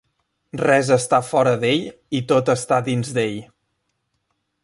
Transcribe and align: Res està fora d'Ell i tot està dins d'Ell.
Res 0.61 0.87
està 0.95 1.19
fora 1.25 1.53
d'Ell 1.65 1.85
i 2.19 2.23
tot 2.33 2.51
està 2.55 2.81
dins 2.89 3.13
d'Ell. 3.19 3.39